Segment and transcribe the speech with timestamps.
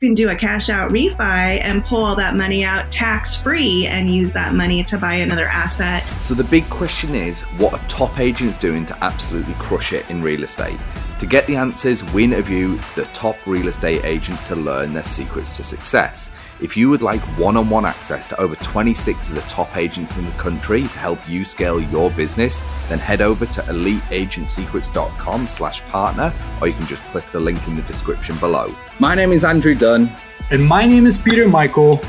[0.00, 1.18] can do a cash out refi
[1.60, 5.46] and pull all that money out tax free and use that money to buy another
[5.46, 6.04] asset.
[6.22, 10.22] So the big question is what are top agents doing to absolutely crush it in
[10.22, 10.78] real estate?
[11.18, 15.50] To get the answers, we interview the top real estate agents to learn their secrets
[15.54, 16.30] to success.
[16.60, 20.30] If you would like one-on-one access to over 26 of the top agents in the
[20.32, 26.68] country to help you scale your business, then head over to eliteagentsecrets.com slash partner, or
[26.68, 28.72] you can just click the link in the description below.
[29.00, 30.12] My name is Andrew Dunn.
[30.52, 32.00] And my name is Peter Michael.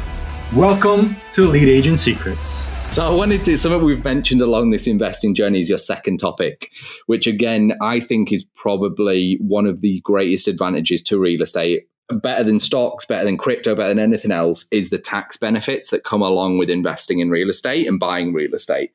[0.54, 2.68] Welcome to Elite Agent Secrets.
[2.92, 6.72] So I wanted to something we've mentioned along this investing journey is your second topic,
[7.06, 11.84] which again I think is probably one of the greatest advantages to real estate.
[12.10, 16.04] Better than stocks, better than crypto, better than anything else is the tax benefits that
[16.04, 18.90] come along with investing in real estate and buying real estate.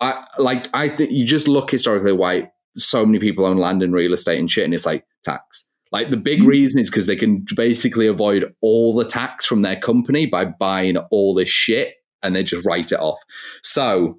[0.00, 3.94] I like I think you just look historically why so many people own land and
[3.94, 5.70] real estate and shit, and it's like tax.
[5.92, 6.48] Like the big mm-hmm.
[6.48, 10.96] reason is because they can basically avoid all the tax from their company by buying
[10.96, 13.20] all this shit and they just write it off.
[13.62, 14.18] So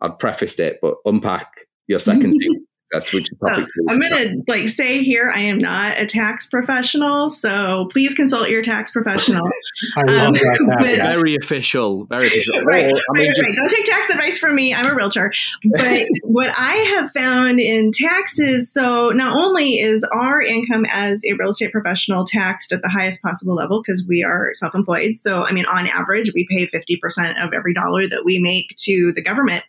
[0.00, 2.32] I've prefaced it, but unpack your second
[2.90, 3.66] that's which topic.
[3.66, 8.14] So, I'm going to like say here, I am not a tax professional, so please
[8.14, 9.46] consult your tax professional.
[9.96, 10.76] I love um, that.
[10.80, 12.62] But, very official, very official.
[12.62, 13.54] right, right, I mean, right, just, right.
[13.54, 14.74] Don't take tax advice from me.
[14.74, 15.32] I'm a realtor.
[15.64, 21.34] But what I have found in taxes, so not only is our income as a
[21.34, 25.16] real estate professional taxed at the highest possible level because we are self-employed.
[25.16, 29.12] So I mean, on average, we pay 50% of every dollar that we make to
[29.12, 29.64] the government.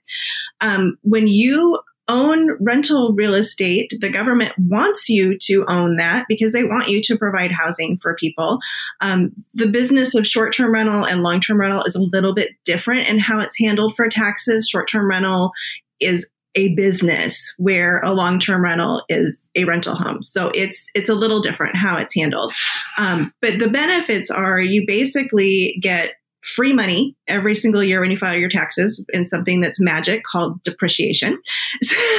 [0.62, 1.80] Um, when you
[2.12, 7.02] own rental real estate, the government wants you to own that because they want you
[7.04, 8.60] to provide housing for people.
[9.00, 12.52] Um, the business of short term rental and long term rental is a little bit
[12.66, 14.68] different in how it's handled for taxes.
[14.68, 15.52] Short term rental
[16.00, 20.22] is a business where a long-term rental is a rental home.
[20.22, 22.54] So it's it's a little different how it's handled.
[22.98, 28.18] Um, but the benefits are you basically get free money every single year when you
[28.18, 31.40] file your taxes in something that's magic called depreciation.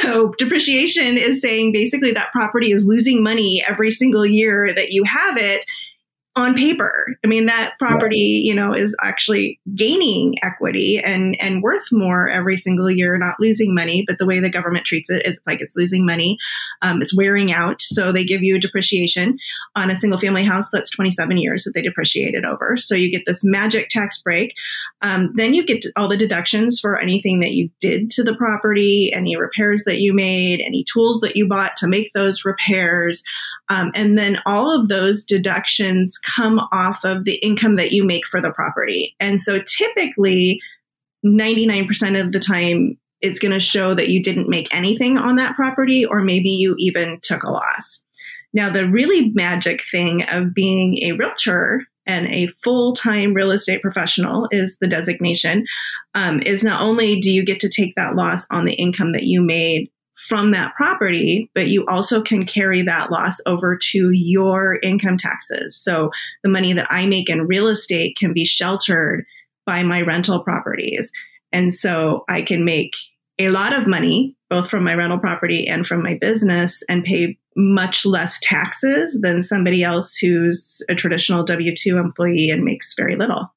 [0.02, 5.04] So, depreciation is saying basically that property is losing money every single year that you
[5.04, 5.64] have it
[6.34, 7.06] on paper.
[7.22, 12.56] I mean, that property, you know, is actually gaining equity and, and worth more every
[12.56, 14.02] single year, not losing money.
[14.06, 16.38] But the way the government treats it is like it's losing money.
[16.80, 17.82] Um, it's wearing out.
[17.82, 19.36] So they give you a depreciation
[19.76, 22.78] on a single family house that's 27 years that they depreciated over.
[22.78, 24.54] So you get this magic tax break.
[25.02, 29.12] Um, then you get all the deductions for anything that you did to the property,
[29.12, 33.22] any repairs that you made, any tools that you bought to make those repairs.
[33.68, 38.26] Um, and then all of those deductions come off of the income that you make
[38.26, 39.14] for the property.
[39.20, 40.60] And so typically,
[41.24, 45.54] 99% of the time, it's going to show that you didn't make anything on that
[45.54, 48.02] property, or maybe you even took a loss.
[48.52, 53.80] Now, the really magic thing of being a realtor and a full time real estate
[53.80, 55.64] professional is the designation,
[56.14, 59.22] um, is not only do you get to take that loss on the income that
[59.22, 59.90] you made
[60.28, 65.76] from that property, but you also can carry that loss over to your income taxes.
[65.76, 66.10] So
[66.42, 69.24] the money that I make in real estate can be sheltered
[69.66, 71.10] by my rental properties.
[71.52, 72.94] And so I can make
[73.38, 77.38] a lot of money, both from my rental property and from my business, and pay
[77.56, 83.16] much less taxes than somebody else who's a traditional W 2 employee and makes very
[83.16, 83.52] little.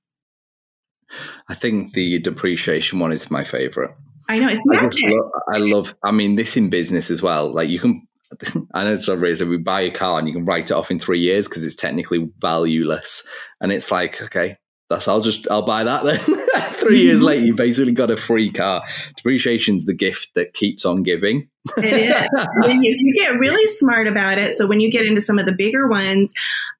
[1.48, 3.96] I think the depreciation one is my favorite.
[4.28, 5.06] I know it's magic.
[5.06, 5.96] I, love, I love.
[6.04, 7.54] I mean, this in business as well.
[7.54, 8.08] Like you can.
[8.74, 9.46] I know it's razor.
[9.46, 11.76] We buy a car and you can write it off in three years because it's
[11.76, 13.28] technically valueless,
[13.62, 14.58] and it's like okay,
[14.90, 16.20] that's I'll just I'll buy that then.
[16.74, 18.84] Three years later, you basically got a free car.
[19.18, 21.50] Depreciation's the gift that keeps on giving.
[21.78, 22.30] It is.
[22.64, 25.52] if you get really smart about it, so when you get into some of the
[25.52, 26.34] bigger ones,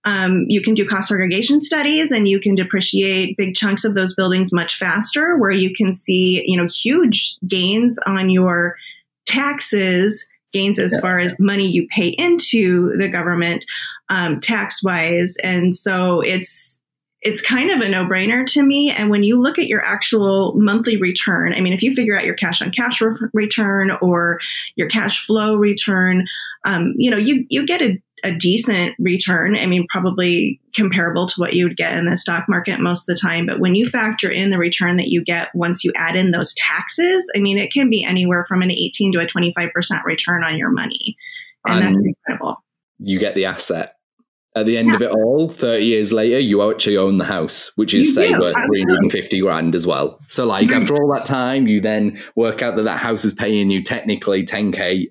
[0.04, 4.14] um, you can do cost segregation studies and you can depreciate big chunks of those
[4.16, 8.76] buildings much faster, where you can see you know huge gains on your
[9.26, 13.66] taxes gains as far as money you pay into the government
[14.10, 16.80] um, tax wise and so it's
[17.26, 18.92] it's kind of a no brainer to me.
[18.92, 22.24] And when you look at your actual monthly return, I mean, if you figure out
[22.24, 24.40] your cash on cash re- return or
[24.76, 26.26] your cash flow return,
[26.66, 29.58] um, you know, you, you get a, a decent return.
[29.58, 33.16] I mean, probably comparable to what you would get in the stock market most of
[33.16, 33.48] the time.
[33.48, 36.54] But when you factor in the return that you get once you add in those
[36.54, 39.72] taxes, I mean, it can be anywhere from an 18 to a 25%
[40.04, 41.18] return on your money.
[41.66, 42.64] And, and that's incredible.
[43.00, 43.95] You get the asset
[44.56, 44.96] at the end yeah.
[44.96, 48.28] of it all, 30 years later, you actually own the house, which is, you say,
[48.30, 50.20] do, worth 350 grand as well.
[50.28, 50.82] So, like, mm-hmm.
[50.82, 54.46] after all that time, you then work out that that house is paying you technically
[54.46, 55.08] 10K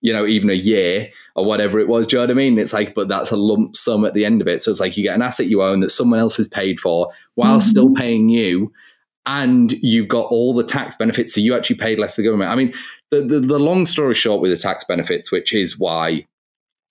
[0.00, 2.06] you know, even a year or whatever it was.
[2.06, 2.58] Do you know what I mean?
[2.58, 4.62] It's like, but that's a lump sum at the end of it.
[4.62, 7.10] So it's like you get an asset you own that someone else has paid for
[7.34, 7.68] while mm-hmm.
[7.68, 8.72] still paying you.
[9.26, 11.34] And you've got all the tax benefits.
[11.34, 12.50] So you actually paid less to the government.
[12.50, 12.72] I mean,
[13.10, 16.26] the, the, the long story short with the tax benefits, which is why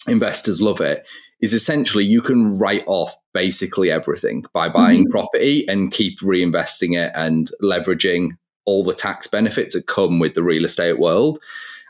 [0.07, 1.05] investors love it,
[1.41, 5.11] is essentially you can write off basically everything by buying mm-hmm.
[5.11, 8.31] property and keep reinvesting it and leveraging
[8.65, 11.39] all the tax benefits that come with the real estate world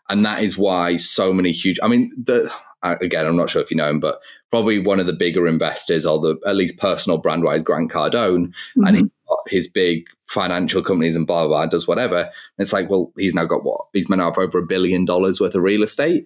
[0.10, 1.80] and that is why so many huge.
[1.82, 2.52] I mean, the
[2.84, 4.20] again, I'm not sure if you know him, but
[4.50, 8.48] probably one of the bigger investors, or the at least personal brand wise, Grant Cardone,
[8.48, 8.84] mm-hmm.
[8.86, 12.18] and he got his big financial companies and blah, blah blah does whatever.
[12.22, 13.82] And it's like, well, he's now got what?
[13.94, 16.26] He's now up over a billion dollars worth of real estate,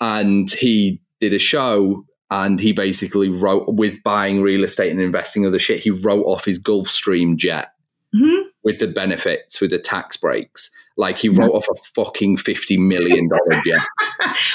[0.00, 2.04] and he did a show.
[2.42, 5.80] And he basically wrote with buying real estate and investing other shit.
[5.80, 7.72] He wrote off his Gulfstream jet
[8.14, 8.48] mm-hmm.
[8.64, 13.28] with the benefits, with the tax breaks like he wrote off a fucking fifty million
[13.28, 13.82] dollar jet.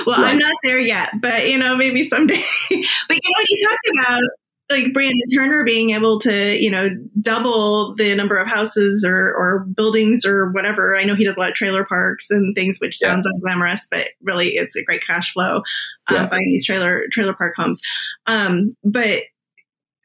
[0.06, 2.42] well, like, I'm not there yet, but you know, maybe someday.
[2.70, 4.22] but you know, what he talked about
[4.69, 6.89] like Brandon Turner being able to, you know,
[7.21, 10.95] double the number of houses or, or buildings or whatever.
[10.95, 13.39] I know he does a lot of trailer parks and things, which sounds yeah.
[13.39, 15.63] unglamorous, but really it's a great cash flow
[16.07, 16.27] um, yeah.
[16.27, 17.81] buying these trailer trailer park homes.
[18.27, 19.24] Um, but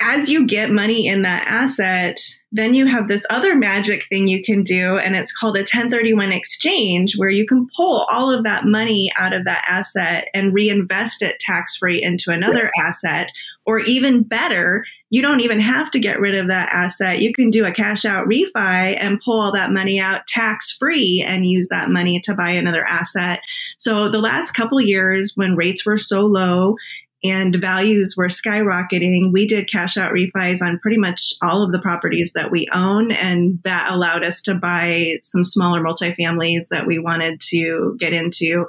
[0.05, 2.21] as you get money in that asset,
[2.53, 6.31] then you have this other magic thing you can do, and it's called a 1031
[6.31, 11.23] exchange, where you can pull all of that money out of that asset and reinvest
[11.23, 12.87] it tax free into another yeah.
[12.87, 13.31] asset.
[13.67, 17.23] Or even better, you don't even have to get rid of that asset.
[17.23, 21.25] You can do a cash out refi and pull all that money out tax free
[21.27, 23.41] and use that money to buy another asset.
[23.79, 26.77] So the last couple years when rates were so low
[27.25, 29.33] and values were skyrocketing.
[29.33, 33.11] We did cash out refis on pretty much all of the properties that we own,
[33.11, 38.67] and that allowed us to buy some smaller multifamilies that we wanted to get into.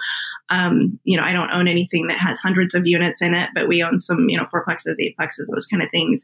[0.49, 3.67] Um, you know, I don't own anything that has hundreds of units in it, but
[3.67, 6.23] we own some, you know, fourplexes, eightplexes, those kind of things.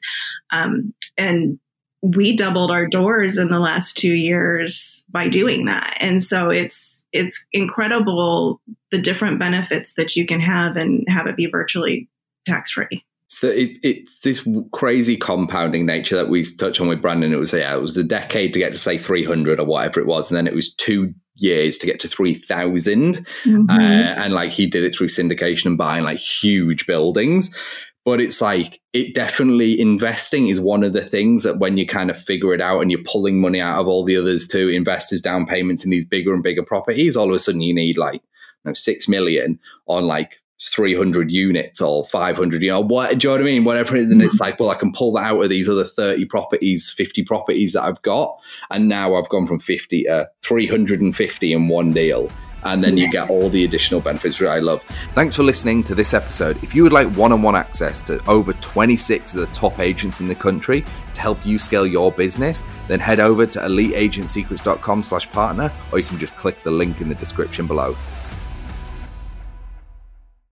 [0.52, 1.60] Um, and
[2.02, 5.98] we doubled our doors in the last two years by doing that.
[6.00, 11.36] And so it's it's incredible the different benefits that you can have and have it
[11.36, 12.08] be virtually
[12.46, 13.04] tax free.
[13.34, 17.32] So it, it's this crazy compounding nature that we touched on with Brandon.
[17.32, 20.02] It was yeah, it was a decade to get to say three hundred or whatever
[20.02, 23.26] it was, and then it was two years to get to three thousand.
[23.46, 23.70] mm mm-hmm.
[23.70, 27.56] uh, and like he did it through syndication and buying like huge buildings.
[28.04, 32.10] But it's like it definitely investing is one of the things that when you kind
[32.10, 34.76] of figure it out and you're pulling money out of all the others to invest
[34.76, 37.98] investors down payments in these bigger and bigger properties, all of a sudden you need
[37.98, 38.24] like
[38.66, 43.30] you know, six million on like 300 units or 500 you know what do you
[43.30, 43.64] know what i mean?
[43.64, 44.44] Whatever it is and it's mm-hmm.
[44.44, 47.84] like well i can pull that out of these other 30 properties 50 properties that
[47.84, 48.38] i've got
[48.70, 52.30] and now i've gone from 50 to 350 in one deal
[52.64, 54.84] and then you get all the additional benefits which i love.
[55.16, 56.64] Thanks for listening to this episode.
[56.64, 60.36] If you would like one-on-one access to over 26 of the top agents in the
[60.36, 66.00] country to help you scale your business then head over to eliteagentsecrets.com slash partner or
[66.00, 67.96] you can just click the link in the description below